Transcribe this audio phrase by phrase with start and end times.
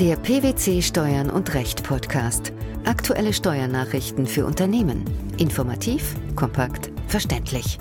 [0.00, 2.52] Der PwC Steuern und Recht Podcast.
[2.84, 5.04] Aktuelle Steuernachrichten für Unternehmen.
[5.38, 7.78] Informativ, kompakt, verständlich.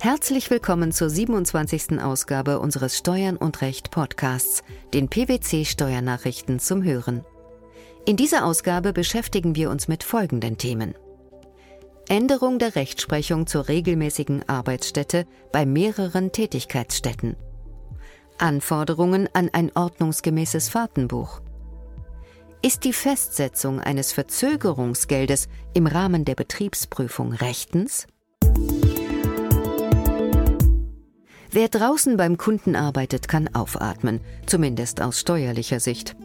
[0.00, 2.00] Herzlich willkommen zur 27.
[2.00, 4.62] Ausgabe unseres Steuern und Recht Podcasts,
[4.94, 7.22] den PwC Steuernachrichten zum Hören.
[8.06, 10.94] In dieser Ausgabe beschäftigen wir uns mit folgenden Themen.
[12.08, 17.36] Änderung der Rechtsprechung zur regelmäßigen Arbeitsstätte bei mehreren Tätigkeitsstätten.
[18.38, 21.40] Anforderungen an ein ordnungsgemäßes Fahrtenbuch.
[22.60, 28.06] Ist die Festsetzung eines Verzögerungsgeldes im Rahmen der Betriebsprüfung rechtens?
[31.50, 36.16] Wer draußen beim Kunden arbeitet, kann aufatmen, zumindest aus steuerlicher Sicht.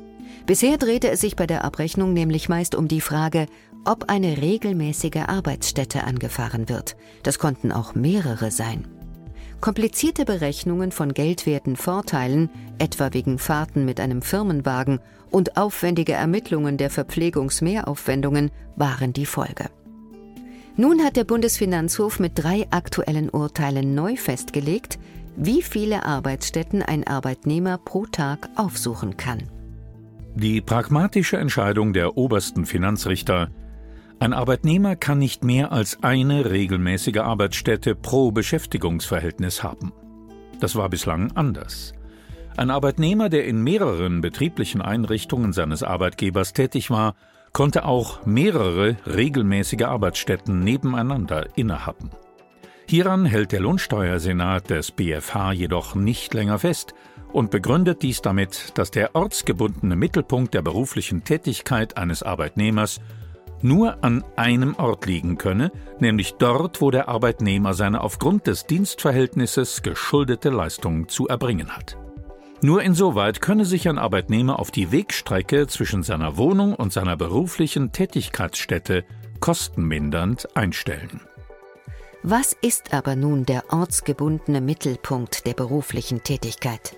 [0.46, 3.46] Bisher drehte es sich bei der Abrechnung nämlich meist um die Frage,
[3.86, 6.96] ob eine regelmäßige Arbeitsstätte angefahren wird.
[7.24, 8.88] Das konnten auch mehrere sein.
[9.64, 12.50] Komplizierte Berechnungen von geldwerten Vorteilen,
[12.80, 15.00] etwa wegen Fahrten mit einem Firmenwagen,
[15.32, 19.70] und aufwendige Ermittlungen der Verpflegungsmehraufwendungen waren die Folge.
[20.76, 25.00] Nun hat der Bundesfinanzhof mit drei aktuellen Urteilen neu festgelegt,
[25.38, 29.44] wie viele Arbeitsstätten ein Arbeitnehmer pro Tag aufsuchen kann.
[30.36, 33.50] Die pragmatische Entscheidung der obersten Finanzrichter
[34.24, 39.92] ein Arbeitnehmer kann nicht mehr als eine regelmäßige Arbeitsstätte pro Beschäftigungsverhältnis haben.
[40.62, 41.94] Das war bislang anders.
[42.56, 47.16] Ein Arbeitnehmer, der in mehreren betrieblichen Einrichtungen seines Arbeitgebers tätig war,
[47.52, 52.10] konnte auch mehrere regelmäßige Arbeitsstätten nebeneinander innehaben.
[52.88, 56.94] Hieran hält der Lohnsteuersenat des BFH jedoch nicht länger fest
[57.34, 63.02] und begründet dies damit, dass der ortsgebundene Mittelpunkt der beruflichen Tätigkeit eines Arbeitnehmers
[63.64, 69.82] nur an einem Ort liegen könne, nämlich dort, wo der Arbeitnehmer seine aufgrund des Dienstverhältnisses
[69.82, 71.98] geschuldete Leistung zu erbringen hat.
[72.62, 77.92] Nur insoweit könne sich ein Arbeitnehmer auf die Wegstrecke zwischen seiner Wohnung und seiner beruflichen
[77.92, 79.04] Tätigkeitsstätte
[79.42, 81.20] kostenmindernd einstellen.
[82.22, 86.96] Was ist aber nun der ortsgebundene Mittelpunkt der beruflichen Tätigkeit?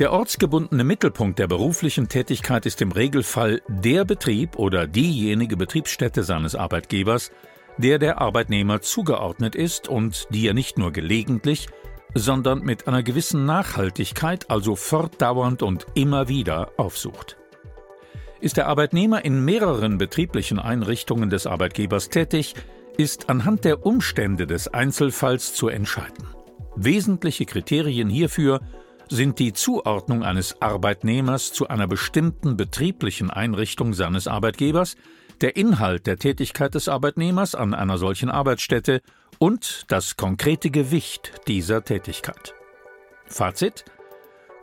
[0.00, 6.54] Der ortsgebundene Mittelpunkt der beruflichen Tätigkeit ist im Regelfall der Betrieb oder diejenige Betriebsstätte seines
[6.54, 7.30] Arbeitgebers,
[7.76, 11.68] der der Arbeitnehmer zugeordnet ist und die er nicht nur gelegentlich,
[12.14, 17.36] sondern mit einer gewissen Nachhaltigkeit, also fortdauernd und immer wieder aufsucht.
[18.40, 22.54] Ist der Arbeitnehmer in mehreren betrieblichen Einrichtungen des Arbeitgebers tätig,
[22.96, 26.26] ist anhand der Umstände des Einzelfalls zu entscheiden.
[26.74, 28.60] Wesentliche Kriterien hierfür
[29.10, 34.96] sind die Zuordnung eines Arbeitnehmers zu einer bestimmten betrieblichen Einrichtung seines Arbeitgebers,
[35.40, 39.02] der Inhalt der Tätigkeit des Arbeitnehmers an einer solchen Arbeitsstätte
[39.38, 42.54] und das konkrete Gewicht dieser Tätigkeit.
[43.26, 43.84] Fazit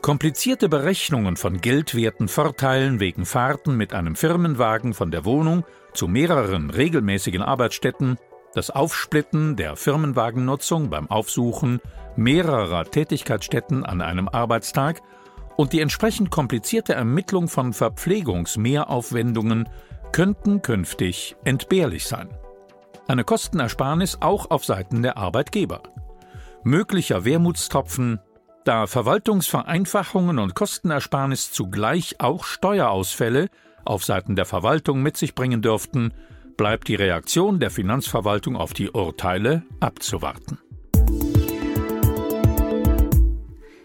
[0.00, 6.70] Komplizierte Berechnungen von geldwerten Vorteilen wegen Fahrten mit einem Firmenwagen von der Wohnung zu mehreren
[6.70, 8.16] regelmäßigen Arbeitsstätten
[8.54, 11.80] das Aufsplitten der Firmenwagennutzung beim Aufsuchen
[12.16, 15.02] mehrerer Tätigkeitsstätten an einem Arbeitstag
[15.56, 19.68] und die entsprechend komplizierte Ermittlung von Verpflegungsmehraufwendungen
[20.12, 22.28] könnten künftig entbehrlich sein.
[23.06, 25.82] Eine Kostenersparnis auch auf Seiten der Arbeitgeber.
[26.62, 28.20] Möglicher Wermutstropfen,
[28.64, 33.48] da Verwaltungsvereinfachungen und Kostenersparnis zugleich auch Steuerausfälle
[33.84, 36.12] auf Seiten der Verwaltung mit sich bringen dürften,
[36.58, 40.58] bleibt die Reaktion der Finanzverwaltung auf die Urteile abzuwarten.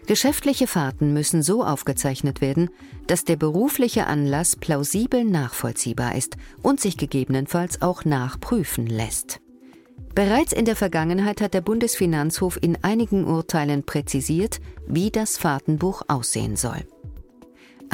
[0.06, 2.68] Geschäftliche Fahrten müssen so aufgezeichnet werden,
[3.06, 9.40] dass der berufliche Anlass plausibel nachvollziehbar ist und sich gegebenenfalls auch nachprüfen lässt.
[10.14, 16.56] Bereits in der Vergangenheit hat der Bundesfinanzhof in einigen Urteilen präzisiert, wie das Fahrtenbuch aussehen
[16.56, 16.84] soll.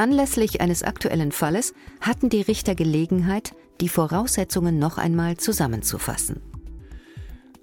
[0.01, 3.53] Anlässlich eines aktuellen Falles hatten die Richter Gelegenheit,
[3.83, 6.41] die Voraussetzungen noch einmal zusammenzufassen.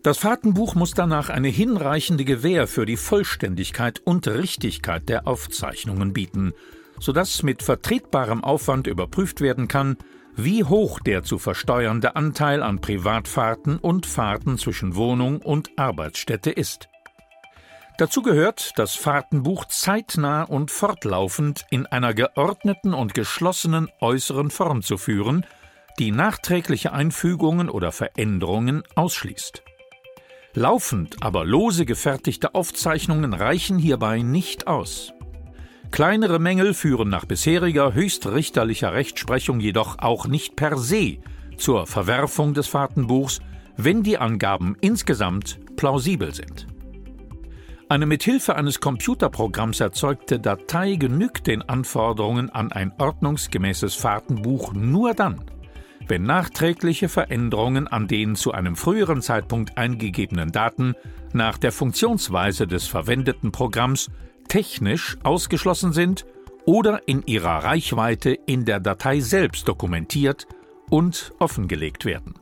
[0.03, 6.53] Das Fahrtenbuch muss danach eine hinreichende Gewähr für die Vollständigkeit und Richtigkeit der Aufzeichnungen bieten,
[6.99, 9.97] sodass mit vertretbarem Aufwand überprüft werden kann,
[10.35, 16.87] wie hoch der zu versteuernde Anteil an Privatfahrten und Fahrten zwischen Wohnung und Arbeitsstätte ist.
[17.97, 24.97] Dazu gehört, das Fahrtenbuch zeitnah und fortlaufend in einer geordneten und geschlossenen äußeren Form zu
[24.97, 25.47] führen,
[25.97, 29.63] die nachträgliche Einfügungen oder Veränderungen ausschließt.
[30.53, 35.11] Laufend, aber lose gefertigte Aufzeichnungen reichen hierbei nicht aus.
[35.89, 41.17] Kleinere Mängel führen nach bisheriger höchstrichterlicher Rechtsprechung jedoch auch nicht per se
[41.57, 43.39] zur Verwerfung des Fahrtenbuchs,
[43.75, 46.67] wenn die Angaben insgesamt plausibel sind.
[47.89, 55.45] Eine mithilfe eines Computerprogramms erzeugte Datei genügt den Anforderungen an ein ordnungsgemäßes Fahrtenbuch nur dann,
[56.05, 60.95] wenn nachträgliche Veränderungen an den zu einem früheren Zeitpunkt eingegebenen Daten
[61.31, 64.11] nach der Funktionsweise des verwendeten Programms
[64.49, 66.25] technisch ausgeschlossen sind
[66.65, 70.45] oder in ihrer Reichweite in der Datei selbst dokumentiert
[70.89, 72.33] und offengelegt werden.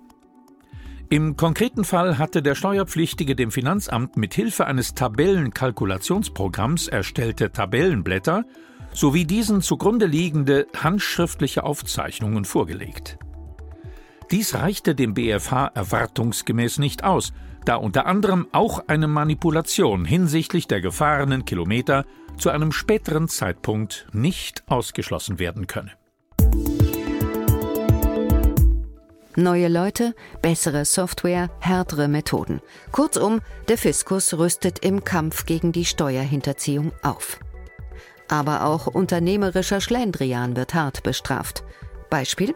[1.10, 8.44] Im konkreten Fall hatte der Steuerpflichtige dem Finanzamt mit Hilfe eines Tabellenkalkulationsprogramms erstellte Tabellenblätter
[8.92, 13.20] sowie diesen zugrunde liegende handschriftliche Aufzeichnungen vorgelegt.
[14.32, 17.34] Dies reichte dem BFH erwartungsgemäß nicht aus,
[17.66, 22.06] da unter anderem auch eine Manipulation hinsichtlich der gefahrenen Kilometer
[22.38, 25.92] zu einem späteren Zeitpunkt nicht ausgeschlossen werden könne.
[29.38, 32.62] Neue Leute, bessere Software, härtere Methoden.
[32.94, 37.40] Kurzum, der Fiskus rüstet im Kampf gegen die Steuerhinterziehung auf.
[38.30, 41.64] Aber auch unternehmerischer Schlendrian wird hart bestraft.
[42.10, 42.56] Beispiel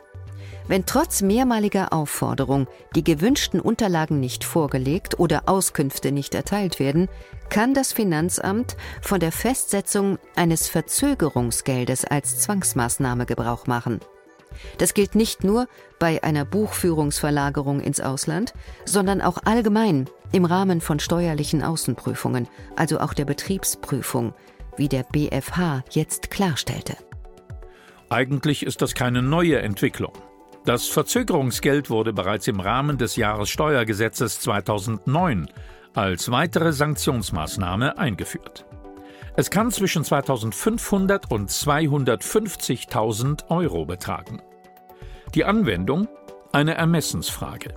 [0.69, 7.09] wenn trotz mehrmaliger Aufforderung die gewünschten Unterlagen nicht vorgelegt oder Auskünfte nicht erteilt werden,
[7.49, 13.99] kann das Finanzamt von der Festsetzung eines Verzögerungsgeldes als Zwangsmaßnahme Gebrauch machen.
[14.77, 15.67] Das gilt nicht nur
[15.99, 18.53] bei einer Buchführungsverlagerung ins Ausland,
[18.85, 24.33] sondern auch allgemein im Rahmen von steuerlichen Außenprüfungen, also auch der Betriebsprüfung,
[24.77, 26.95] wie der BFH jetzt klarstellte.
[28.09, 30.13] Eigentlich ist das keine neue Entwicklung.
[30.65, 35.47] Das Verzögerungsgeld wurde bereits im Rahmen des Jahressteuergesetzes 2009
[35.93, 38.65] als weitere Sanktionsmaßnahme eingeführt.
[39.39, 44.41] Es kann zwischen 2500 und 250.000 Euro betragen.
[45.33, 46.09] Die Anwendung
[46.51, 47.73] eine Ermessensfrage.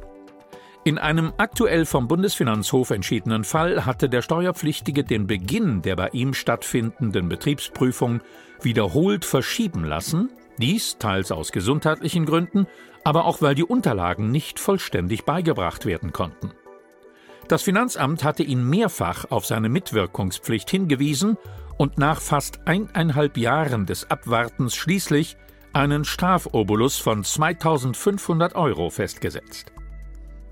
[0.83, 6.35] In einem aktuell vom Bundesfinanzhof entschiedenen Fall hatte der Steuerpflichtige den Beginn der bei ihm
[6.35, 8.23] stattfindenden Betriebsprüfung
[8.61, 12.67] wiederholt verschieben lassen, dies teils aus gesundheitlichen Gründen,
[13.05, 16.51] aber auch weil die Unterlagen nicht vollständig beigebracht werden konnten.
[17.53, 21.37] Das Finanzamt hatte ihn mehrfach auf seine Mitwirkungspflicht hingewiesen
[21.77, 25.37] und nach fast eineinhalb Jahren des Abwartens schließlich
[25.75, 29.71] einen Strafobolus von 2500 Euro festgesetzt.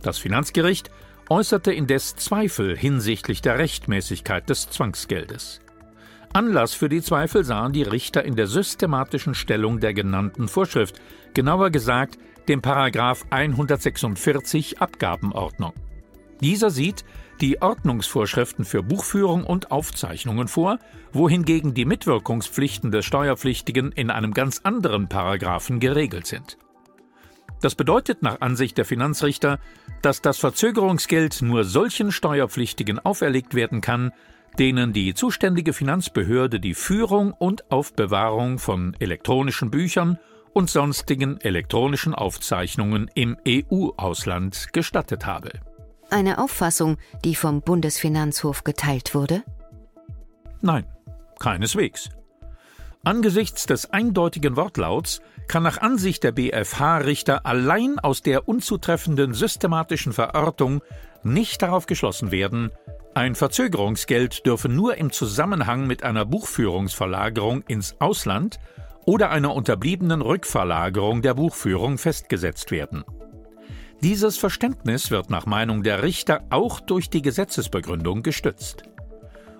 [0.02, 0.91] Das Finanzgericht
[1.31, 5.62] äußerte indes Zweifel hinsichtlich der Rechtmäßigkeit des Zwangsgeldes.
[6.35, 11.00] Anlass für die Zweifel sahen die Richter in der systematischen Stellung der genannten Vorschrift,
[11.32, 15.73] genauer gesagt dem Paragraph 146 Abgabenordnung.
[16.40, 17.04] Dieser sieht
[17.40, 20.78] die Ordnungsvorschriften für Buchführung und Aufzeichnungen vor,
[21.12, 26.58] wohingegen die Mitwirkungspflichten des Steuerpflichtigen in einem ganz anderen Paragraphen geregelt sind.
[27.60, 29.58] Das bedeutet nach Ansicht der Finanzrichter,
[30.00, 34.12] dass das Verzögerungsgeld nur solchen Steuerpflichtigen auferlegt werden kann,
[34.58, 40.19] denen die zuständige Finanzbehörde die Führung und Aufbewahrung von elektronischen Büchern
[40.52, 45.50] und sonstigen elektronischen Aufzeichnungen im EU-Ausland gestattet habe.
[46.11, 49.43] Eine Auffassung, die vom Bundesfinanzhof geteilt wurde?
[50.61, 50.87] Nein,
[51.39, 52.11] keineswegs.
[53.03, 60.83] Angesichts des eindeutigen Wortlauts kann nach Ansicht der BFH-Richter allein aus der unzutreffenden systematischen Verortung
[61.23, 62.71] nicht darauf geschlossen werden,
[63.12, 68.61] ein Verzögerungsgeld dürfe nur im Zusammenhang mit einer Buchführungsverlagerung ins Ausland
[69.05, 73.05] oder einer unterbliebenen Rückverlagerung der Buchführung festgesetzt werden.
[74.02, 78.85] Dieses Verständnis wird nach Meinung der Richter auch durch die Gesetzesbegründung gestützt.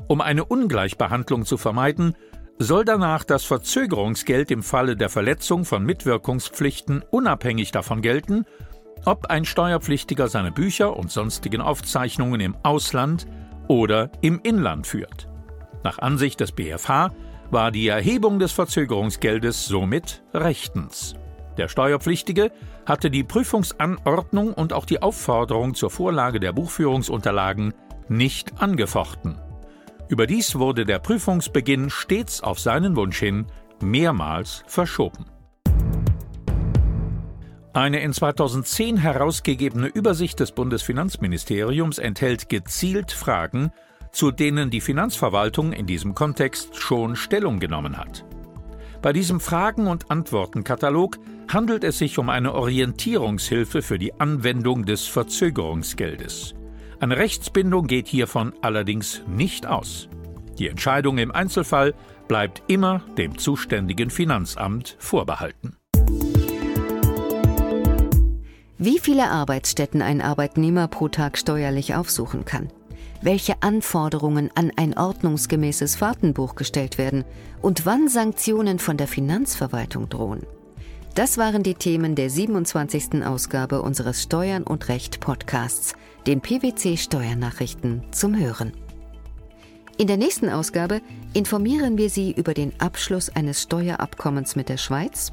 [0.09, 2.17] Um eine Ungleichbehandlung zu vermeiden,
[2.59, 8.47] soll danach das Verzögerungsgeld im Falle der Verletzung von Mitwirkungspflichten unabhängig davon gelten,
[9.05, 13.27] ob ein Steuerpflichtiger seine Bücher und sonstigen Aufzeichnungen im Ausland
[13.69, 15.29] oder im Inland führt.
[15.85, 17.13] Nach Ansicht des BFH
[17.51, 21.15] war die Erhebung des Verzögerungsgeldes somit rechtens.
[21.61, 22.53] Der Steuerpflichtige
[22.87, 27.75] hatte die Prüfungsanordnung und auch die Aufforderung zur Vorlage der Buchführungsunterlagen
[28.09, 29.37] nicht angefochten.
[30.09, 33.45] Überdies wurde der Prüfungsbeginn stets auf seinen Wunsch hin
[33.83, 35.27] mehrmals verschoben.
[37.75, 43.71] Eine in 2010 herausgegebene Übersicht des Bundesfinanzministeriums enthält gezielt Fragen,
[44.13, 48.25] zu denen die Finanzverwaltung in diesem Kontext schon Stellung genommen hat.
[49.03, 51.17] Bei diesem Fragen- und Antwortenkatalog
[51.53, 56.55] handelt es sich um eine Orientierungshilfe für die Anwendung des Verzögerungsgeldes.
[57.01, 60.09] Eine Rechtsbindung geht hiervon allerdings nicht aus.
[60.59, 61.95] Die Entscheidung im Einzelfall
[62.29, 65.77] bleibt immer dem zuständigen Finanzamt vorbehalten.
[68.79, 72.69] Wie viele Arbeitsstätten ein Arbeitnehmer pro Tag steuerlich aufsuchen kann,
[73.23, 77.25] welche Anforderungen an ein ordnungsgemäßes Fahrtenbuch gestellt werden
[77.61, 80.47] und wann Sanktionen von der Finanzverwaltung drohen.
[81.15, 83.25] Das waren die Themen der 27.
[83.25, 85.95] Ausgabe unseres Steuern und Recht Podcasts,
[86.27, 88.73] den PwC Steuernachrichten zum Hören.
[89.99, 91.03] In der nächsten Ausgabe
[91.35, 95.33] informieren wir Sie über den Abschluss eines Steuerabkommens mit der Schweiz,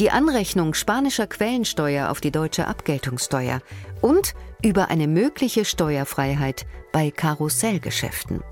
[0.00, 3.60] die Anrechnung spanischer Quellensteuer auf die deutsche Abgeltungssteuer
[4.00, 4.34] und
[4.64, 8.42] über eine mögliche Steuerfreiheit bei Karussellgeschäften.